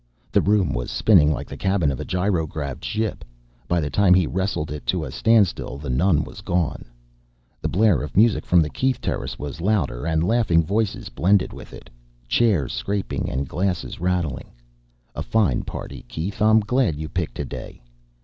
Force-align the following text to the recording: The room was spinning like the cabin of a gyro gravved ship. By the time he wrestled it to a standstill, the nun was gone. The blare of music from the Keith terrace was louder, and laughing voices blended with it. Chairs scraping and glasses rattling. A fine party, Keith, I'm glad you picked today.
The 0.31 0.41
room 0.41 0.73
was 0.73 0.89
spinning 0.89 1.31
like 1.31 1.47
the 1.47 1.55
cabin 1.55 1.91
of 1.91 1.99
a 1.99 2.05
gyro 2.05 2.47
gravved 2.47 2.83
ship. 2.83 3.23
By 3.67 3.79
the 3.79 3.91
time 3.91 4.15
he 4.15 4.25
wrestled 4.25 4.71
it 4.71 4.87
to 4.87 5.03
a 5.05 5.11
standstill, 5.11 5.77
the 5.77 5.91
nun 5.91 6.23
was 6.23 6.41
gone. 6.41 6.85
The 7.61 7.67
blare 7.67 8.01
of 8.01 8.17
music 8.17 8.43
from 8.43 8.61
the 8.63 8.69
Keith 8.71 8.99
terrace 8.99 9.37
was 9.37 9.61
louder, 9.61 10.07
and 10.07 10.23
laughing 10.27 10.63
voices 10.63 11.09
blended 11.09 11.53
with 11.53 11.71
it. 11.71 11.87
Chairs 12.27 12.73
scraping 12.73 13.29
and 13.29 13.47
glasses 13.47 13.99
rattling. 13.99 14.49
A 15.13 15.21
fine 15.21 15.61
party, 15.61 16.03
Keith, 16.07 16.41
I'm 16.41 16.61
glad 16.61 16.95
you 16.95 17.07
picked 17.07 17.35
today. 17.35 17.79